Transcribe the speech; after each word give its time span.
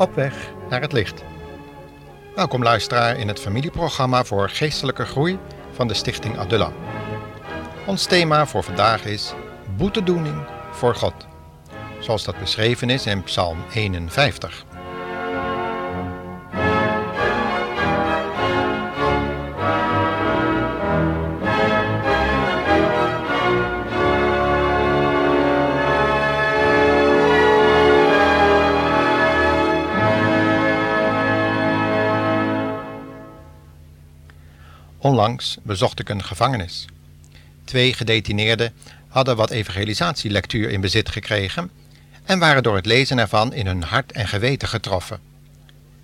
Op 0.00 0.14
weg 0.14 0.34
naar 0.70 0.80
het 0.80 0.92
licht. 0.92 1.24
Welkom 2.34 2.62
luisteraar 2.62 3.18
in 3.18 3.28
het 3.28 3.40
familieprogramma 3.40 4.24
voor 4.24 4.48
geestelijke 4.48 5.04
groei 5.04 5.38
van 5.72 5.88
de 5.88 5.94
Stichting 5.94 6.38
Adulla. 6.38 6.72
Ons 7.86 8.06
thema 8.06 8.46
voor 8.46 8.62
vandaag 8.62 9.04
is 9.04 9.34
boetedoening 9.76 10.46
voor 10.70 10.94
God, 10.94 11.14
zoals 11.98 12.24
dat 12.24 12.38
beschreven 12.38 12.90
is 12.90 13.06
in 13.06 13.22
Psalm 13.22 13.58
51. 13.72 14.64
Onlangs 35.02 35.58
bezocht 35.62 36.00
ik 36.00 36.08
een 36.08 36.24
gevangenis. 36.24 36.86
Twee 37.64 37.94
gedetineerden 37.94 38.72
hadden 39.08 39.36
wat 39.36 39.50
evangelisatielectuur 39.50 40.70
in 40.70 40.80
bezit 40.80 41.08
gekregen 41.08 41.70
en 42.24 42.38
waren 42.38 42.62
door 42.62 42.74
het 42.74 42.86
lezen 42.86 43.18
ervan 43.18 43.52
in 43.52 43.66
hun 43.66 43.82
hart 43.82 44.12
en 44.12 44.28
geweten 44.28 44.68
getroffen. 44.68 45.20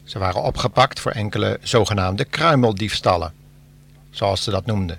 Ze 0.05 0.19
waren 0.19 0.43
opgepakt 0.43 1.01
voor 1.01 1.13
enkele 1.13 1.59
zogenaamde 1.63 2.25
kruimeldiefstallen, 2.25 3.33
zoals 4.11 4.43
ze 4.43 4.51
dat 4.51 4.67
noemden. 4.67 4.99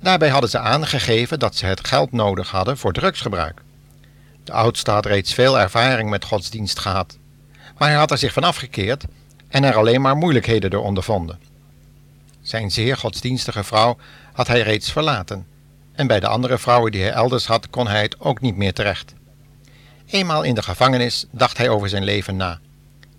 Daarbij 0.00 0.28
hadden 0.28 0.50
ze 0.50 0.58
aangegeven 0.58 1.38
dat 1.38 1.56
ze 1.56 1.66
het 1.66 1.86
geld 1.88 2.12
nodig 2.12 2.50
hadden 2.50 2.78
voor 2.78 2.92
drugsgebruik. 2.92 3.62
De 4.44 4.52
oudste 4.52 4.90
had 4.90 5.06
reeds 5.06 5.34
veel 5.34 5.58
ervaring 5.58 6.10
met 6.10 6.24
godsdienst 6.24 6.78
gehad, 6.78 7.18
maar 7.78 7.88
hij 7.88 7.98
had 7.98 8.10
er 8.10 8.18
zich 8.18 8.32
van 8.32 8.44
afgekeerd 8.44 9.04
en 9.48 9.64
er 9.64 9.76
alleen 9.76 10.00
maar 10.00 10.16
moeilijkheden 10.16 10.70
door 10.70 10.84
ondervonden. 10.84 11.49
Zijn 12.42 12.70
zeer 12.70 12.96
godsdienstige 12.96 13.64
vrouw 13.64 13.96
had 14.32 14.46
hij 14.46 14.62
reeds 14.62 14.92
verlaten, 14.92 15.46
en 15.92 16.06
bij 16.06 16.20
de 16.20 16.26
andere 16.26 16.58
vrouwen 16.58 16.92
die 16.92 17.02
hij 17.02 17.12
elders 17.12 17.46
had 17.46 17.70
kon 17.70 17.86
hij 17.86 18.02
het 18.02 18.20
ook 18.20 18.40
niet 18.40 18.56
meer 18.56 18.72
terecht. 18.72 19.14
Eenmaal 20.06 20.42
in 20.42 20.54
de 20.54 20.62
gevangenis 20.62 21.26
dacht 21.30 21.56
hij 21.56 21.68
over 21.68 21.88
zijn 21.88 22.04
leven 22.04 22.36
na 22.36 22.60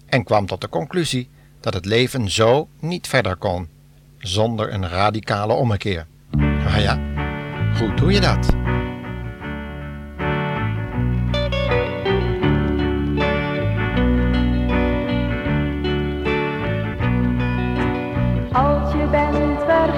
en 0.06 0.24
kwam 0.24 0.46
tot 0.46 0.62
de 0.62 0.70
conclusie 0.70 1.30
dat 1.60 1.74
het 1.74 1.86
leven 1.86 2.30
zo 2.30 2.68
niet 2.80 3.08
verder 3.08 3.36
kon, 3.36 3.70
zonder 4.18 4.74
een 4.74 4.90
radicale 4.90 5.54
ommekeer. 5.54 6.08
Maar 6.38 6.82
ja, 6.82 7.00
hoe 7.78 7.94
doe 7.94 8.12
je 8.12 8.20
dat? 8.20 8.71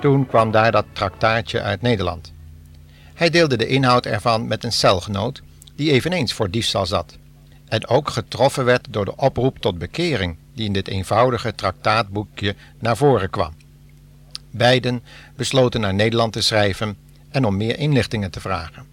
Toen 0.00 0.26
kwam 0.26 0.50
daar 0.50 0.72
dat 0.72 0.86
traktaatje 0.92 1.62
uit 1.62 1.82
Nederland. 1.82 2.32
Hij 3.14 3.30
deelde 3.30 3.56
de 3.56 3.66
inhoud 3.66 4.06
ervan 4.06 4.46
met 4.46 4.64
een 4.64 4.72
celgenoot 4.72 5.42
die 5.74 5.92
eveneens 5.92 6.32
voor 6.32 6.50
diefstal 6.50 6.86
zat 6.86 7.18
en 7.68 7.88
ook 7.88 8.10
getroffen 8.10 8.64
werd 8.64 8.86
door 8.90 9.04
de 9.04 9.16
oproep 9.16 9.58
tot 9.58 9.78
bekering 9.78 10.36
die 10.54 10.66
in 10.66 10.72
dit 10.72 10.88
eenvoudige 10.88 11.54
traktaatboekje 11.54 12.54
naar 12.78 12.96
voren 12.96 13.30
kwam. 13.30 13.52
Beiden 14.50 15.02
besloten 15.36 15.80
naar 15.80 15.94
Nederland 15.94 16.32
te 16.32 16.42
schrijven 16.42 16.96
en 17.30 17.44
om 17.44 17.56
meer 17.56 17.78
inlichtingen 17.78 18.30
te 18.30 18.40
vragen. 18.40 18.86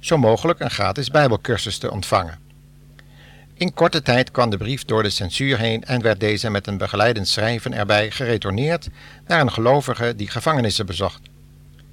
Zo 0.00 0.18
mogelijk 0.18 0.60
een 0.60 0.70
gratis 0.70 1.10
Bijbelcursus 1.10 1.78
te 1.78 1.90
ontvangen. 1.90 2.38
In 3.62 3.74
korte 3.74 4.02
tijd 4.02 4.30
kwam 4.30 4.50
de 4.50 4.56
brief 4.56 4.84
door 4.84 5.02
de 5.02 5.10
censuur 5.10 5.58
heen 5.58 5.84
en 5.84 6.02
werd 6.02 6.20
deze 6.20 6.50
met 6.50 6.66
een 6.66 6.76
begeleidend 6.78 7.28
schrijven 7.28 7.72
erbij 7.72 8.10
geretourneerd 8.10 8.88
naar 9.26 9.40
een 9.40 9.52
gelovige 9.52 10.16
die 10.16 10.28
gevangenissen 10.28 10.86
bezocht. 10.86 11.20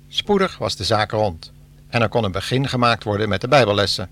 Spoedig 0.08 0.58
was 0.58 0.76
de 0.76 0.84
zaak 0.84 1.12
rond 1.12 1.52
en 1.90 2.02
er 2.02 2.10
kon 2.10 2.24
een 2.24 2.32
begin 2.32 2.68
gemaakt 2.70 3.04
worden 3.04 3.30
met 3.30 3.42
de 3.42 3.48
Bijbellessen. 3.48 4.10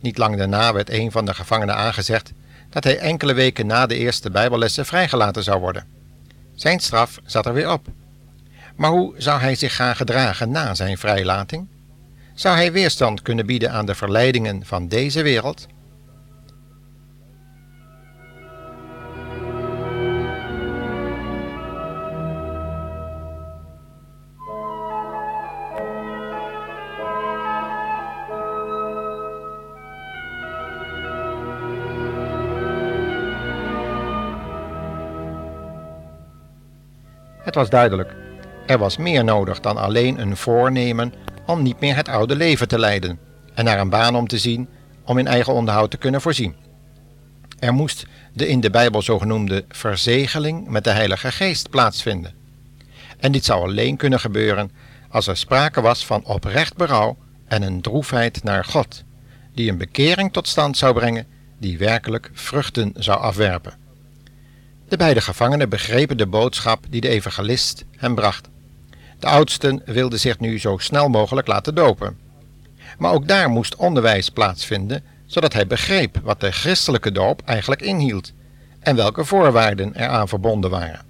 Niet 0.00 0.18
lang 0.18 0.36
daarna 0.36 0.72
werd 0.72 0.90
een 0.90 1.10
van 1.10 1.24
de 1.24 1.34
gevangenen 1.34 1.74
aangezegd 1.74 2.32
dat 2.70 2.84
hij 2.84 2.98
enkele 2.98 3.32
weken 3.32 3.66
na 3.66 3.86
de 3.86 3.96
eerste 3.96 4.30
Bijbellessen 4.30 4.86
vrijgelaten 4.86 5.42
zou 5.42 5.60
worden. 5.60 5.86
Zijn 6.54 6.80
straf 6.80 7.18
zat 7.24 7.46
er 7.46 7.54
weer 7.54 7.72
op. 7.72 7.86
Maar 8.76 8.90
hoe 8.90 9.14
zou 9.16 9.40
hij 9.40 9.54
zich 9.54 9.76
gaan 9.76 9.96
gedragen 9.96 10.50
na 10.50 10.74
zijn 10.74 10.98
vrijlating? 10.98 11.66
Zou 12.34 12.56
hij 12.56 12.72
weerstand 12.72 13.22
kunnen 13.22 13.46
bieden 13.46 13.72
aan 13.72 13.86
de 13.86 13.94
verleidingen 13.94 14.66
van 14.66 14.88
deze 14.88 15.22
wereld? 15.22 15.66
Het 37.42 37.54
was 37.54 37.70
duidelijk. 37.70 38.14
Er 38.66 38.78
was 38.78 38.96
meer 38.96 39.24
nodig 39.24 39.60
dan 39.60 39.76
alleen 39.76 40.20
een 40.20 40.36
voornemen 40.36 41.14
om 41.46 41.62
niet 41.62 41.80
meer 41.80 41.96
het 41.96 42.08
oude 42.08 42.36
leven 42.36 42.68
te 42.68 42.78
leiden 42.78 43.18
en 43.54 43.64
naar 43.64 43.80
een 43.80 43.90
baan 43.90 44.16
om 44.16 44.26
te 44.26 44.38
zien 44.38 44.68
om 45.04 45.18
in 45.18 45.26
eigen 45.26 45.52
onderhoud 45.52 45.90
te 45.90 45.96
kunnen 45.96 46.20
voorzien. 46.20 46.54
Er 47.58 47.72
moest 47.72 48.06
de 48.32 48.48
in 48.48 48.60
de 48.60 48.70
Bijbel 48.70 49.02
zogenoemde 49.02 49.64
verzegeling 49.68 50.68
met 50.68 50.84
de 50.84 50.90
Heilige 50.90 51.32
Geest 51.32 51.70
plaatsvinden. 51.70 52.34
En 53.18 53.32
dit 53.32 53.44
zou 53.44 53.62
alleen 53.62 53.96
kunnen 53.96 54.20
gebeuren 54.20 54.70
als 55.08 55.26
er 55.26 55.36
sprake 55.36 55.80
was 55.80 56.06
van 56.06 56.24
oprecht 56.24 56.76
berouw 56.76 57.16
en 57.46 57.62
een 57.62 57.80
droefheid 57.80 58.42
naar 58.42 58.64
God, 58.64 59.04
die 59.54 59.70
een 59.70 59.78
bekering 59.78 60.32
tot 60.32 60.48
stand 60.48 60.76
zou 60.76 60.94
brengen 60.94 61.26
die 61.58 61.78
werkelijk 61.78 62.30
vruchten 62.32 62.92
zou 62.96 63.20
afwerpen. 63.20 63.81
De 64.92 64.98
beide 64.98 65.20
gevangenen 65.20 65.68
begrepen 65.68 66.16
de 66.16 66.26
boodschap 66.26 66.84
die 66.90 67.00
de 67.00 67.08
evangelist 67.08 67.84
hem 67.96 68.14
bracht. 68.14 68.48
De 69.18 69.26
oudsten 69.26 69.82
wilden 69.84 70.20
zich 70.20 70.38
nu 70.38 70.58
zo 70.58 70.78
snel 70.78 71.08
mogelijk 71.08 71.46
laten 71.46 71.74
dopen. 71.74 72.18
Maar 72.98 73.12
ook 73.12 73.28
daar 73.28 73.48
moest 73.48 73.76
onderwijs 73.76 74.28
plaatsvinden, 74.28 75.04
zodat 75.26 75.52
hij 75.52 75.66
begreep 75.66 76.20
wat 76.22 76.40
de 76.40 76.50
christelijke 76.50 77.12
doop 77.12 77.42
eigenlijk 77.44 77.82
inhield 77.82 78.32
en 78.80 78.96
welke 78.96 79.24
voorwaarden 79.24 79.94
eraan 79.96 80.28
verbonden 80.28 80.70
waren. 80.70 81.04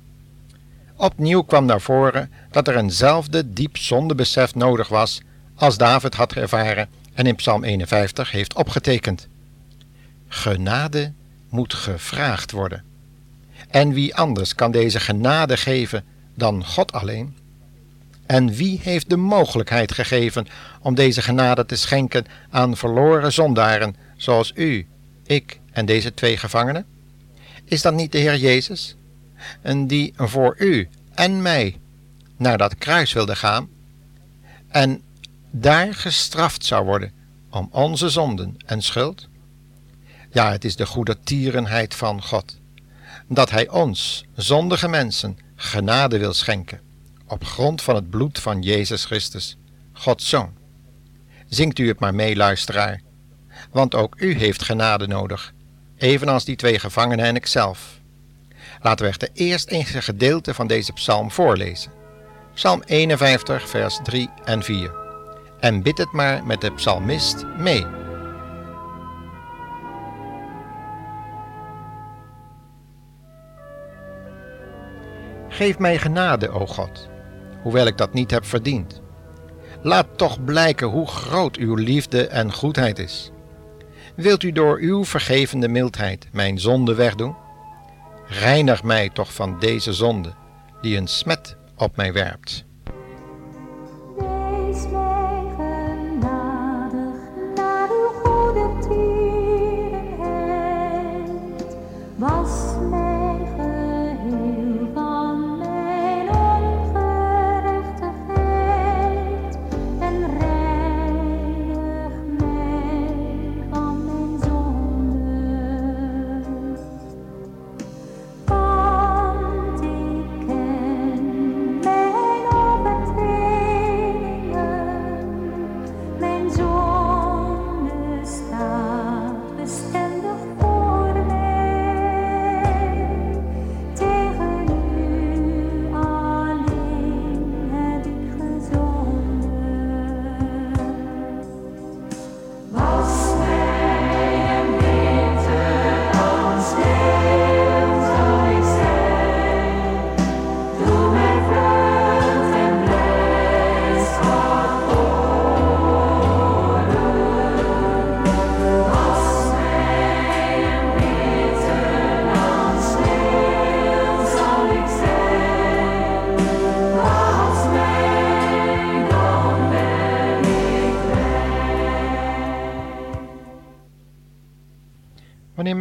Opnieuw 0.97 1.43
kwam 1.43 1.65
naar 1.65 1.81
voren 1.81 2.31
dat 2.51 2.69
er 2.69 2.77
eenzelfde 2.77 3.53
diep 3.53 3.77
zondebesef 3.77 4.55
nodig 4.55 4.89
was 4.89 5.21
als 5.55 5.77
David 5.77 6.15
had 6.15 6.33
ervaren 6.33 6.89
en 7.15 7.27
in 7.27 7.37
Psalm 7.37 7.65
51 7.65 8.31
heeft 8.31 8.55
opgetekend. 8.55 9.29
Genade 10.29 11.13
moet 11.49 11.75
gevraagd 11.75 12.51
worden. 12.51 12.92
En 13.73 13.93
wie 13.93 14.15
anders 14.15 14.55
kan 14.55 14.71
deze 14.71 15.01
genade 15.01 15.57
geven 15.57 16.05
dan 16.35 16.65
God 16.65 16.93
alleen? 16.93 17.37
En 18.27 18.53
wie 18.55 18.81
heeft 18.83 19.11
de 19.11 19.17
mogelijkheid 19.17 19.93
gegeven 19.93 20.47
om 20.81 20.95
deze 20.95 21.23
genade 21.23 21.67
te 21.67 21.77
schenken 21.77 22.25
aan 22.51 22.77
verloren 22.77 23.33
zondaren 23.33 23.97
zoals 24.17 24.53
u, 24.55 24.87
ik 25.27 25.61
en 25.71 25.87
deze 25.87 26.15
twee 26.15 26.37
gevangenen? 26.37 26.87
Is 27.65 27.83
dat 27.83 27.95
niet 27.95 28.13
de 28.13 28.19
Heer 28.19 28.37
Jezus? 28.37 28.97
En 29.63 29.87
die 29.87 30.13
voor 30.17 30.55
u 30.59 30.89
en 31.15 31.43
mij 31.43 31.81
naar 32.37 32.59
dat 32.59 32.75
kruis 32.75 33.13
wilde 33.13 33.37
gaan 33.37 33.69
en 34.69 35.03
daar 35.51 35.95
gestraft 35.95 36.65
zou 36.65 36.85
worden 36.85 37.13
om 37.51 37.69
onze 37.71 38.09
zonden 38.09 38.57
en 38.67 38.83
schuld? 38.83 39.29
Ja, 40.31 40.51
het 40.51 40.65
is 40.65 40.77
de 40.77 40.87
goede 40.87 41.19
tierenheid 41.25 41.95
van 41.95 42.23
God, 42.23 42.61
dat 43.29 43.51
Hij 43.51 43.69
ons, 43.69 44.25
zondige 44.35 44.89
mensen, 44.89 45.39
genade 45.55 46.19
wil 46.19 46.33
schenken, 46.33 46.81
op 47.27 47.45
grond 47.45 47.83
van 47.83 47.95
het 47.95 48.11
bloed 48.11 48.39
van 48.39 48.63
Jezus 48.63 49.05
Christus, 49.05 49.57
Gods 49.93 50.29
Zoon. 50.29 50.53
Zingt 51.49 51.79
u 51.79 51.89
het 51.89 52.01
maar 52.01 52.15
mee, 52.15 52.37
luisteraar, 52.37 53.01
want 53.71 53.95
ook 53.95 54.15
u 54.19 54.35
heeft 54.35 54.63
genade 54.63 55.07
nodig, 55.07 55.53
evenals 55.97 56.45
die 56.45 56.57
twee 56.57 56.79
gevangenen 56.79 57.25
en 57.25 57.37
ikzelf. 57.37 58.01
Laten 58.81 59.05
we 59.05 59.11
echter 59.11 59.29
eerst 59.33 59.71
een 59.71 59.85
gedeelte 59.85 60.55
van 60.55 60.67
deze 60.67 60.93
psalm 60.93 61.31
voorlezen. 61.31 61.93
Psalm 62.55 62.83
51, 62.87 63.69
vers 63.69 64.01
3 64.03 64.31
en 64.45 64.63
4. 64.63 64.93
En 65.61 65.83
bid 65.83 65.99
het 65.99 66.13
maar 66.13 66.45
met 66.45 66.61
de 66.61 66.73
psalmist 66.73 67.45
mee. 67.59 68.02
Geef 75.63 75.79
mij 75.79 75.99
genade, 75.99 76.51
o 76.51 76.67
God, 76.67 77.09
hoewel 77.63 77.87
ik 77.87 77.99
dat 77.99 78.13
niet 78.13 78.31
heb 78.31 78.45
verdiend. 78.45 79.01
Laat 79.83 80.07
toch 80.17 80.45
blijken 80.45 80.87
hoe 80.87 81.07
groot 81.07 81.57
uw 81.57 81.75
liefde 81.75 82.27
en 82.27 82.53
goedheid 82.53 82.99
is. 82.99 83.31
Wilt 84.15 84.43
u 84.43 84.53
door 84.53 84.79
uw 84.79 85.05
vergevende 85.05 85.69
mildheid 85.69 86.29
mijn 86.33 86.59
zonde 86.59 86.95
wegdoen? 86.95 87.37
Reinig 88.27 88.83
mij 88.83 89.09
toch 89.09 89.35
van 89.35 89.59
deze 89.59 89.93
zonde, 89.93 90.33
die 90.81 90.97
een 90.97 91.09
smet 91.09 91.57
op 91.77 91.97
mij 91.97 92.13
werpt. 92.13 92.65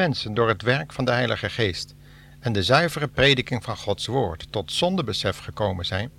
Mensen 0.02 0.34
door 0.34 0.48
het 0.48 0.62
werk 0.62 0.94
van 0.94 1.06
de 1.06 1.12
Heilige 1.12 1.50
Geest 1.50 1.96
en 2.40 2.54
de 2.54 2.64
zuivere 2.64 3.08
prediking 3.08 3.64
van 3.64 3.78
Gods 3.78 4.06
Woord 4.06 4.52
tot 4.52 4.72
zondebesef 4.72 5.38
gekomen 5.38 5.86
zijn, 5.86 6.12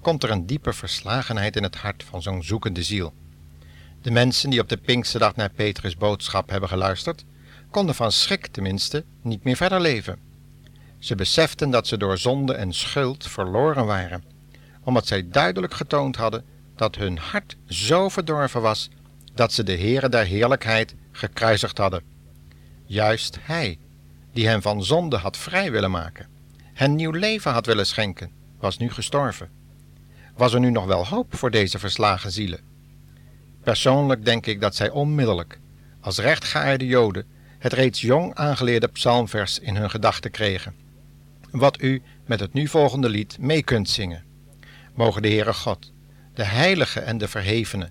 komt 0.00 0.22
er 0.22 0.30
een 0.30 0.46
diepe 0.46 0.72
verslagenheid 0.72 1.56
in 1.56 1.62
het 1.62 1.76
hart 1.76 2.04
van 2.04 2.22
zo'n 2.22 2.42
zoekende 2.42 2.82
ziel. 2.82 3.12
De 4.02 4.10
mensen 4.10 4.50
die 4.50 4.60
op 4.60 4.68
de 4.68 4.76
Pinksterdag 4.76 5.36
naar 5.36 5.50
Petrus' 5.50 5.96
boodschap 5.96 6.50
hebben 6.50 6.68
geluisterd, 6.68 7.24
konden 7.70 7.94
van 7.94 8.12
schrik 8.12 8.46
tenminste 8.46 9.04
niet 9.22 9.44
meer 9.44 9.56
verder 9.56 9.80
leven. 9.80 10.18
Ze 10.98 11.14
beseften 11.14 11.70
dat 11.70 11.86
ze 11.86 11.96
door 11.96 12.18
zonde 12.18 12.54
en 12.54 12.72
schuld 12.72 13.26
verloren 13.26 13.86
waren, 13.86 14.24
omdat 14.82 15.06
zij 15.06 15.28
duidelijk 15.28 15.74
getoond 15.74 16.16
hadden 16.16 16.44
dat 16.76 16.94
hun 16.96 17.18
hart 17.18 17.56
zo 17.66 18.08
verdorven 18.08 18.60
was 18.60 18.88
dat 19.34 19.52
ze 19.52 19.62
de 19.62 19.78
Heere 19.78 20.08
der 20.08 20.24
Heerlijkheid 20.24 20.94
gekruisigd 21.12 21.78
hadden. 21.78 22.17
Juist 22.90 23.38
Hij, 23.40 23.78
die 24.32 24.46
hen 24.46 24.62
van 24.62 24.84
zonde 24.84 25.16
had 25.16 25.36
vrij 25.36 25.70
willen 25.70 25.90
maken, 25.90 26.26
hen 26.74 26.94
nieuw 26.94 27.10
leven 27.10 27.52
had 27.52 27.66
willen 27.66 27.86
schenken, 27.86 28.30
was 28.58 28.78
nu 28.78 28.90
gestorven. 28.90 29.50
Was 30.36 30.54
er 30.54 30.60
nu 30.60 30.70
nog 30.70 30.84
wel 30.84 31.06
hoop 31.06 31.36
voor 31.36 31.50
deze 31.50 31.78
verslagen 31.78 32.30
zielen? 32.30 32.60
Persoonlijk 33.62 34.24
denk 34.24 34.46
ik 34.46 34.60
dat 34.60 34.74
zij 34.74 34.90
onmiddellijk, 34.90 35.60
als 36.00 36.18
rechtgeaarde 36.18 36.86
Joden, 36.86 37.26
het 37.58 37.72
reeds 37.72 38.00
jong 38.00 38.34
aangeleerde 38.34 38.88
psalmvers 38.88 39.58
in 39.58 39.76
hun 39.76 39.90
gedachten 39.90 40.30
kregen, 40.30 40.74
wat 41.50 41.82
u 41.82 42.02
met 42.26 42.40
het 42.40 42.52
nu 42.52 42.68
volgende 42.68 43.08
lied 43.08 43.38
mee 43.38 43.62
kunt 43.62 43.88
zingen. 43.88 44.24
Mogen 44.94 45.22
de 45.22 45.28
Heere 45.28 45.54
God, 45.54 45.92
de 46.34 46.44
Heilige 46.44 47.00
en 47.00 47.18
de 47.18 47.28
Verhevene, 47.28 47.90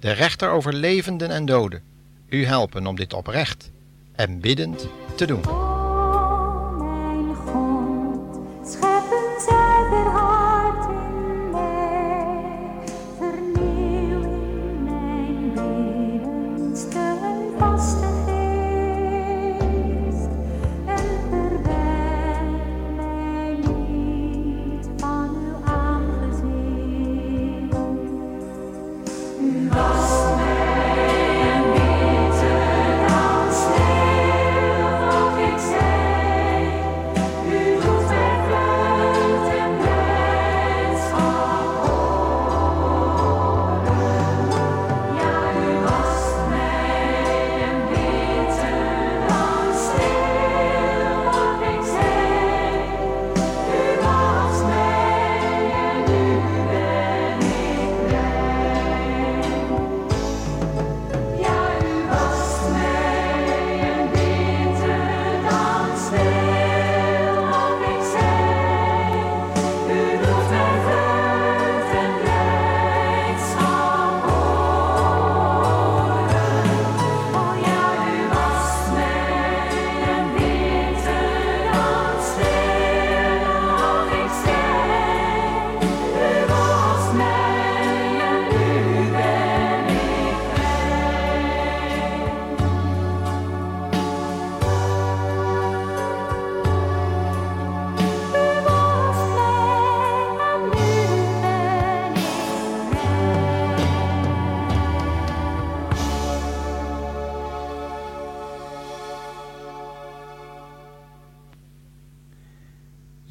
de 0.00 0.10
rechter 0.10 0.50
over 0.50 0.74
levenden 0.74 1.30
en 1.30 1.44
doden, 1.44 1.82
u 2.28 2.44
helpen 2.44 2.86
om 2.86 2.96
dit 2.96 3.12
oprecht 3.12 3.70
en 4.18 4.40
biddend 4.40 4.88
te 5.16 5.26
doen. 5.26 5.67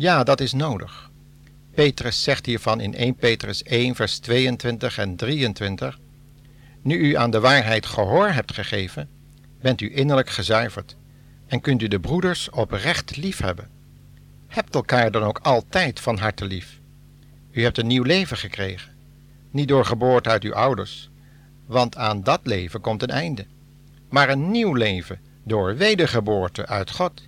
Ja, 0.08 0.24
dat 0.24 0.40
is 0.40 0.54
nodig. 0.54 1.10
Petrus 1.72 2.24
zegt 2.24 2.46
hiervan 2.46 2.80
in 2.80 2.96
1 2.96 3.16
Petrus 3.16 3.64
1, 3.64 3.96
vers 3.96 4.20
22 4.20 4.98
en 4.98 5.16
23. 5.16 6.00
Nu 6.82 6.98
u 6.98 7.16
aan 7.16 7.32
de 7.32 7.40
waarheid 7.40 7.86
gehoor 7.86 8.30
hebt 8.30 8.54
gegeven, 8.54 9.10
bent 9.62 9.82
u 9.82 9.96
innerlijk 9.96 10.30
gezuiverd 10.30 10.96
en 11.48 11.62
kunt 11.62 11.82
u 11.82 11.88
de 11.88 12.00
broeders 12.00 12.50
oprecht 12.50 13.16
lief 13.16 13.40
hebben. 13.40 13.70
Hebt 14.48 14.76
elkaar 14.76 15.12
dan 15.12 15.24
ook 15.24 15.40
altijd 15.40 16.00
van 16.00 16.18
harte 16.18 16.46
lief. 16.46 16.80
U 17.52 17.64
hebt 17.64 17.78
een 17.78 17.88
nieuw 17.88 18.04
leven 18.04 18.38
gekregen, 18.38 18.96
niet 19.52 19.68
door 19.68 19.86
geboorte 19.86 20.30
uit 20.30 20.44
uw 20.44 20.54
ouders, 20.54 21.10
want 21.66 21.98
aan 21.98 22.24
dat 22.24 22.40
leven 22.44 22.82
komt 22.82 23.02
een 23.02 23.10
einde, 23.10 23.46
maar 24.10 24.30
een 24.30 24.52
nieuw 24.52 24.74
leven 24.74 25.20
door 25.44 25.76
wedergeboorte 25.76 26.66
uit 26.66 26.92
God, 26.92 27.28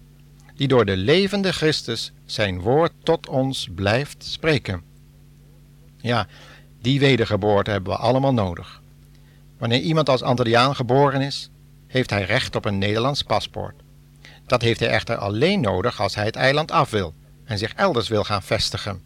die 0.59 0.67
door 0.67 0.85
de 0.85 0.97
levende 0.97 1.51
Christus 1.51 2.11
zijn 2.25 2.61
woord 2.61 2.91
tot 3.03 3.27
ons 3.27 3.69
blijft 3.75 4.23
spreken. 4.23 4.83
Ja, 5.97 6.27
die 6.81 6.99
wedergeboorte 6.99 7.71
hebben 7.71 7.93
we 7.93 7.99
allemaal 7.99 8.33
nodig. 8.33 8.81
Wanneer 9.57 9.79
iemand 9.79 10.09
als 10.09 10.21
Antilliaan 10.21 10.75
geboren 10.75 11.21
is, 11.21 11.49
heeft 11.87 12.09
hij 12.09 12.23
recht 12.23 12.55
op 12.55 12.65
een 12.65 12.77
Nederlands 12.77 13.23
paspoort. 13.23 13.75
Dat 14.45 14.61
heeft 14.61 14.79
hij 14.79 14.89
echter 14.89 15.17
alleen 15.17 15.61
nodig 15.61 16.01
als 16.01 16.15
hij 16.15 16.25
het 16.25 16.35
eiland 16.35 16.71
af 16.71 16.89
wil 16.89 17.13
en 17.43 17.57
zich 17.57 17.73
elders 17.73 18.07
wil 18.07 18.23
gaan 18.23 18.43
vestigen. 18.43 19.01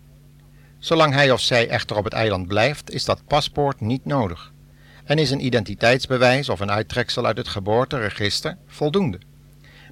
Zolang 0.79 1.13
hij 1.13 1.31
of 1.31 1.39
zij 1.39 1.67
echter 1.69 1.97
op 1.97 2.03
het 2.03 2.13
eiland 2.13 2.47
blijft, 2.47 2.91
is 2.91 3.05
dat 3.05 3.27
paspoort 3.27 3.79
niet 3.79 4.05
nodig 4.05 4.53
en 5.03 5.17
is 5.17 5.31
een 5.31 5.45
identiteitsbewijs 5.45 6.49
of 6.49 6.59
een 6.59 6.71
uittreksel 6.71 7.25
uit 7.25 7.37
het 7.37 7.47
geboorteregister 7.47 8.57
voldoende. 8.67 9.19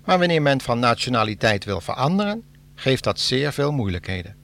Maar 0.05 0.19
wanneer 0.19 0.41
men 0.41 0.61
van 0.61 0.79
nationaliteit 0.79 1.65
wil 1.65 1.81
veranderen, 1.81 2.43
geeft 2.75 3.03
dat 3.03 3.19
zeer 3.19 3.53
veel 3.53 3.71
moeilijkheden. 3.71 4.35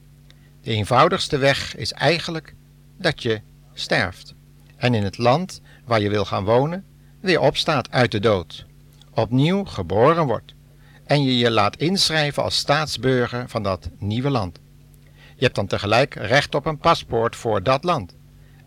De 0.61 0.71
eenvoudigste 0.71 1.37
weg 1.37 1.75
is 1.75 1.93
eigenlijk 1.93 2.55
dat 2.97 3.21
je 3.21 3.41
sterft 3.73 4.33
en 4.75 4.93
in 4.93 5.03
het 5.03 5.17
land 5.17 5.61
waar 5.85 6.01
je 6.01 6.09
wil 6.09 6.25
gaan 6.25 6.43
wonen 6.43 6.85
weer 7.19 7.39
opstaat 7.39 7.91
uit 7.91 8.11
de 8.11 8.19
dood, 8.19 8.65
opnieuw 9.13 9.63
geboren 9.63 10.25
wordt 10.25 10.53
en 11.05 11.23
je 11.23 11.37
je 11.37 11.51
laat 11.51 11.75
inschrijven 11.75 12.43
als 12.43 12.57
staatsburger 12.57 13.49
van 13.49 13.63
dat 13.63 13.89
nieuwe 13.97 14.29
land. 14.29 14.59
Je 15.35 15.43
hebt 15.43 15.55
dan 15.55 15.67
tegelijk 15.67 16.15
recht 16.15 16.55
op 16.55 16.65
een 16.65 16.77
paspoort 16.77 17.35
voor 17.35 17.63
dat 17.63 17.83
land 17.83 18.15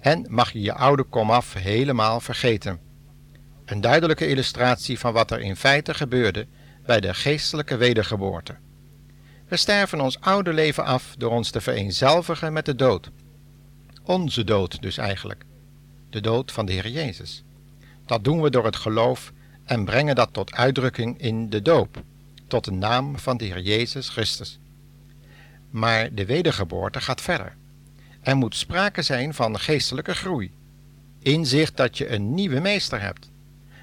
en 0.01 0.27
mag 0.29 0.53
je 0.53 0.61
je 0.61 0.75
oude 0.75 1.03
komaf 1.03 1.55
helemaal 1.55 2.21
vergeten. 2.21 2.81
Een 3.65 3.81
duidelijke 3.81 4.27
illustratie 4.29 4.99
van 4.99 5.13
wat 5.13 5.31
er 5.31 5.41
in 5.41 5.57
feite 5.57 5.95
gebeurde 5.95 6.47
bij 6.85 7.01
de 7.01 7.15
geestelijke 7.15 7.77
wedergeboorte. 7.77 8.57
We 9.49 9.57
sterven 9.57 10.01
ons 10.01 10.21
oude 10.21 10.53
leven 10.53 10.85
af 10.85 11.15
door 11.19 11.31
ons 11.31 11.51
te 11.51 11.61
vereenzelvigen 11.61 12.53
met 12.53 12.65
de 12.65 12.75
dood. 12.75 13.11
Onze 14.03 14.45
dood 14.45 14.83
dus 14.83 14.97
eigenlijk. 14.97 15.45
De 16.11 16.21
dood 16.21 16.53
van 16.53 16.67
de 16.67 16.73
Heer 16.73 16.89
Jezus. 16.89 17.45
Dat 18.07 18.25
doen 18.25 18.41
we 18.41 18.51
door 18.51 18.65
het 18.65 18.77
geloof 18.77 19.33
en 19.65 19.85
brengen 19.85 20.15
dat 20.15 20.33
tot 20.33 20.53
uitdrukking 20.53 21.21
in 21.21 21.51
de 21.51 21.63
doop, 21.63 22.03
tot 22.47 22.65
de 22.65 22.73
naam 22.73 23.19
van 23.19 23.37
de 23.37 23.45
Heer 23.45 23.61
Jezus 23.61 24.09
Christus. 24.09 24.59
Maar 25.71 26.15
de 26.15 26.25
wedergeboorte 26.27 27.01
gaat 27.01 27.21
verder. 27.21 27.57
Er 28.21 28.37
moet 28.37 28.57
sprake 28.57 29.03
zijn 29.03 29.35
van 29.35 29.59
geestelijke 29.59 30.15
groei. 30.15 30.53
Inzicht 31.19 31.77
dat 31.77 31.99
je 31.99 32.09
een 32.09 32.35
nieuwe 32.35 32.61
meester 32.61 33.01
hebt. 33.01 33.31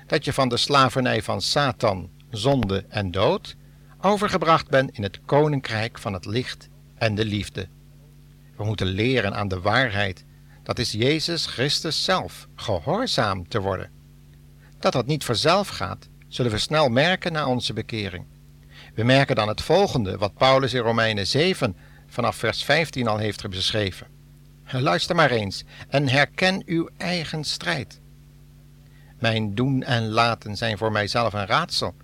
Dat 0.05 0.25
je 0.25 0.33
van 0.33 0.49
de 0.49 0.57
slavernij 0.57 1.21
van 1.23 1.41
Satan, 1.41 2.09
zonde 2.37 2.85
en 2.89 3.11
dood 3.11 3.55
overgebracht 4.01 4.69
bent 4.69 4.91
in 4.91 5.03
het 5.03 5.21
koninkrijk 5.25 5.97
van 5.97 6.13
het 6.13 6.25
licht 6.25 6.69
en 6.95 7.15
de 7.15 7.25
liefde. 7.25 7.67
We 8.55 8.65
moeten 8.65 8.87
leren 8.87 9.35
aan 9.35 9.47
de 9.47 9.59
waarheid, 9.59 10.25
dat 10.63 10.79
is 10.79 10.91
Jezus 10.91 11.45
Christus 11.45 12.03
zelf, 12.03 12.47
gehoorzaam 12.55 13.47
te 13.47 13.61
worden. 13.61 13.89
Dat 14.79 14.93
dat 14.93 15.05
niet 15.05 15.23
vanzelf 15.25 15.67
gaat, 15.67 16.09
zullen 16.27 16.51
we 16.51 16.57
snel 16.57 16.89
merken 16.89 17.31
na 17.31 17.47
onze 17.47 17.73
bekering. 17.73 18.25
We 18.93 19.03
merken 19.03 19.35
dan 19.35 19.47
het 19.47 19.61
volgende, 19.61 20.17
wat 20.17 20.33
Paulus 20.33 20.73
in 20.73 20.81
Romeinen 20.81 21.27
7 21.27 21.75
vanaf 22.07 22.35
vers 22.35 22.63
15 22.63 23.07
al 23.07 23.17
heeft 23.17 23.49
beschreven. 23.49 24.07
Luister 24.71 25.15
maar 25.15 25.31
eens 25.31 25.63
en 25.89 26.07
herken 26.07 26.63
uw 26.65 26.89
eigen 26.97 27.43
strijd. 27.43 27.99
Mijn 29.19 29.55
doen 29.55 29.83
en 29.83 30.07
laten 30.07 30.55
zijn 30.55 30.77
voor 30.77 30.91
mijzelf 30.91 31.33
een 31.33 31.45
raadsel, 31.45 31.95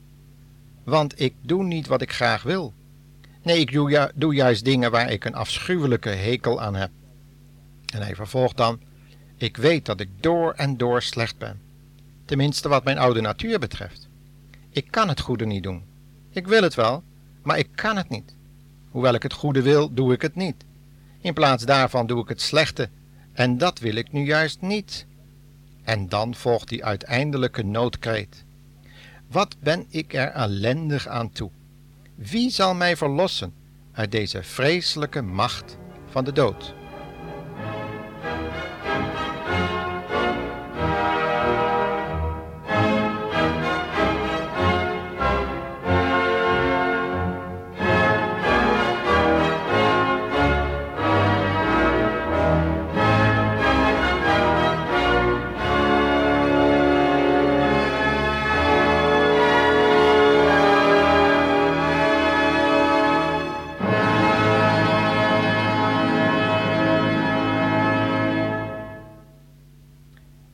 want 0.83 1.21
ik 1.21 1.33
doe 1.41 1.63
niet 1.63 1.87
wat 1.87 2.01
ik 2.01 2.11
graag 2.11 2.43
wil. 2.43 2.73
Nee, 3.43 3.59
ik 3.59 3.71
doe, 3.71 4.11
doe 4.15 4.33
juist 4.33 4.65
dingen 4.65 4.91
waar 4.91 5.11
ik 5.11 5.25
een 5.25 5.35
afschuwelijke 5.35 6.09
hekel 6.09 6.61
aan 6.61 6.75
heb. 6.75 6.91
En 7.93 8.01
hij 8.01 8.15
vervolgt 8.15 8.57
dan: 8.57 8.79
Ik 9.37 9.57
weet 9.57 9.85
dat 9.85 9.99
ik 9.99 10.09
door 10.19 10.53
en 10.53 10.77
door 10.77 11.01
slecht 11.01 11.37
ben, 11.37 11.61
tenminste 12.25 12.69
wat 12.69 12.83
mijn 12.83 12.97
oude 12.97 13.21
natuur 13.21 13.59
betreft. 13.59 14.07
Ik 14.69 14.87
kan 14.91 15.07
het 15.07 15.19
goede 15.19 15.45
niet 15.45 15.63
doen. 15.63 15.83
Ik 16.29 16.47
wil 16.47 16.63
het 16.63 16.75
wel, 16.75 17.03
maar 17.41 17.57
ik 17.57 17.69
kan 17.75 17.97
het 17.97 18.09
niet. 18.09 18.35
Hoewel 18.89 19.13
ik 19.13 19.23
het 19.23 19.33
goede 19.33 19.61
wil, 19.61 19.93
doe 19.93 20.13
ik 20.13 20.21
het 20.21 20.35
niet. 20.35 20.65
In 21.21 21.33
plaats 21.33 21.65
daarvan 21.65 22.07
doe 22.07 22.21
ik 22.21 22.27
het 22.27 22.41
slechte, 22.41 22.89
en 23.33 23.57
dat 23.57 23.79
wil 23.79 23.95
ik 23.95 24.11
nu 24.11 24.25
juist 24.25 24.61
niet. 24.61 25.05
En 25.83 26.09
dan 26.09 26.35
volgt 26.35 26.69
die 26.69 26.85
uiteindelijke 26.85 27.63
noodkreet. 27.63 28.45
Wat 29.33 29.55
ben 29.59 29.85
ik 29.89 30.13
er 30.13 30.27
ellendig 30.27 31.07
aan 31.07 31.31
toe? 31.31 31.51
Wie 32.15 32.49
zal 32.49 32.73
mij 32.73 32.97
verlossen 32.97 33.53
uit 33.91 34.11
deze 34.11 34.43
vreselijke 34.43 35.21
macht 35.21 35.77
van 36.09 36.23
de 36.23 36.31
dood? 36.31 36.73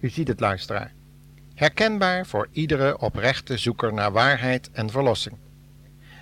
Ziet 0.10 0.28
het, 0.28 0.40
luisteraar. 0.40 0.94
Herkenbaar 1.54 2.26
voor 2.26 2.48
iedere 2.52 3.00
oprechte 3.00 3.58
zoeker 3.58 3.94
naar 3.94 4.12
waarheid 4.12 4.72
en 4.72 4.90
verlossing. 4.90 5.38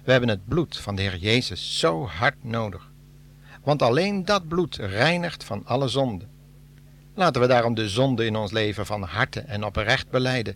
We 0.03 0.12
hebben 0.12 0.29
het 0.29 0.48
bloed 0.48 0.77
van 0.77 0.96
de 0.96 1.01
Heer 1.01 1.17
Jezus 1.17 1.79
zo 1.79 2.06
hard 2.06 2.44
nodig. 2.44 2.91
Want 3.63 3.82
alleen 3.82 4.25
dat 4.25 4.48
bloed 4.48 4.75
reinigt 4.75 5.44
van 5.44 5.65
alle 5.65 5.88
zonde. 5.88 6.25
Laten 7.13 7.41
we 7.41 7.48
daarom 7.48 7.74
de 7.74 7.89
zonde 7.89 8.25
in 8.25 8.36
ons 8.36 8.51
leven 8.51 8.86
van 8.86 9.03
harte 9.03 9.39
en 9.39 9.63
oprecht 9.63 10.10
beleiden 10.10 10.56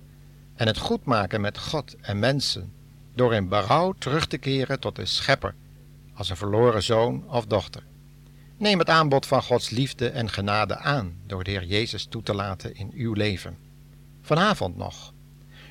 en 0.56 0.68
het 0.68 0.78
goed 0.78 1.06
maken 1.06 1.42
met 1.42 1.58
God 1.58 1.96
en 2.02 2.20
mensen 2.20 2.74
door 3.16 3.34
in 3.34 3.48
berouw 3.48 3.92
terug 3.92 4.28
te 4.28 4.38
keren 4.38 4.80
tot 4.80 4.96
de 4.96 5.06
Schepper 5.06 5.56
als 6.14 6.30
een 6.30 6.38
verloren 6.38 6.84
zoon 6.84 7.30
of 7.30 7.46
dochter. 7.46 7.84
Neem 8.62 8.80
het 8.80 8.90
aanbod 8.90 9.26
van 9.26 9.44
Gods 9.44 9.70
liefde 9.70 10.10
en 10.10 10.30
genade 10.30 10.78
aan 10.78 11.16
door 11.26 11.44
de 11.44 11.52
Heer 11.52 11.64
Jezus 11.64 12.06
toe 12.06 12.24
te 12.24 12.34
laten 12.34 12.76
in 12.76 12.92
uw 12.94 13.14
leven. 13.14 13.58
Vanavond 14.22 14.78
nog. 14.78 15.14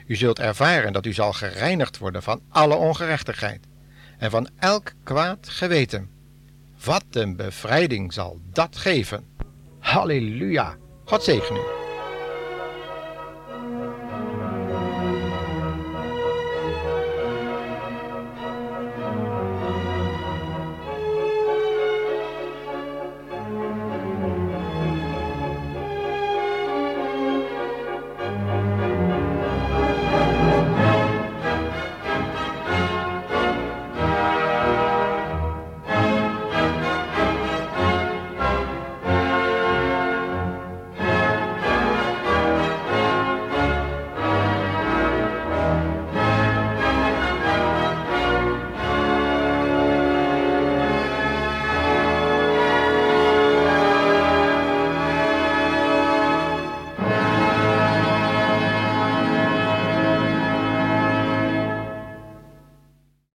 U 0.07 0.17
zult 0.17 0.39
ervaren 0.39 0.93
dat 0.93 1.07
u 1.07 1.13
zal 1.13 1.33
gereinigd 1.33 1.99
worden 1.99 2.23
van 2.23 2.41
alle 2.49 2.75
ongerechtigheid 2.75 3.67
en 4.19 4.31
van 4.31 4.49
elk 4.59 4.93
kwaad 5.03 5.49
geweten. 5.49 6.11
Wat 6.85 7.05
een 7.11 7.37
bevrijding 7.37 8.13
zal 8.13 8.41
dat 8.53 8.77
geven. 8.77 9.25
Halleluja. 9.79 10.77
God 11.05 11.23
zegen 11.23 11.57
u. 11.57 11.80